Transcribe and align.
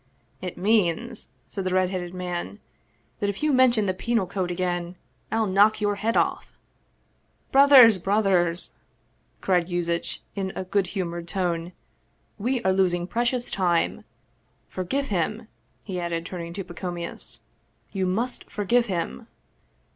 "It 0.47 0.57
means," 0.57 1.27
said 1.47 1.63
the 1.63 1.75
red 1.75 1.91
headed 1.91 2.11
man," 2.11 2.57
that 3.19 3.29
if 3.29 3.43
you 3.43 3.53
men 3.53 3.71
tion 3.71 3.85
the 3.85 3.93
Penal 3.93 4.25
Code 4.25 4.49
again 4.49 4.95
I'll 5.31 5.45
knock 5.45 5.79
your 5.79 5.93
head 5.97 6.17
off!"" 6.17 6.57
Brothers, 7.51 7.99
brothers!" 7.99 8.73
cried 9.41 9.67
Yuzitch 9.69 10.21
in 10.35 10.53
a 10.55 10.63
good 10.63 10.87
humored 10.97 11.27
tone;" 11.27 11.73
we 12.45 12.63
are 12.63 12.73
losing 12.73 13.05
precious 13.05 13.51
time! 13.51 14.03
Forgive 14.69 15.09
him!" 15.09 15.47
he 15.83 15.99
added, 15.99 16.25
turning 16.25 16.53
to 16.53 16.63
Pacomius." 16.63 17.41
You 17.91 18.07
must 18.07 18.49
forgive 18.49 18.87
him 18.87 19.27